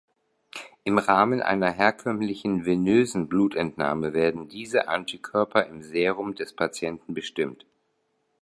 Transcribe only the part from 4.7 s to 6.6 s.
Antikörper im Serum des